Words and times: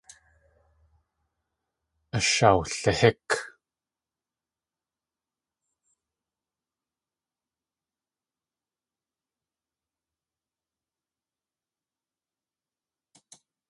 Ashawlihík. 2.17 3.29